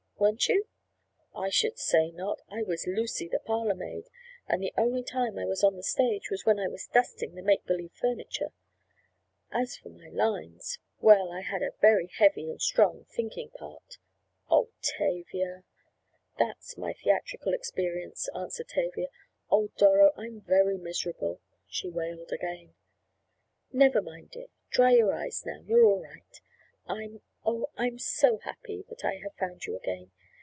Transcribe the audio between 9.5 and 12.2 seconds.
as for my lines—well, I had a very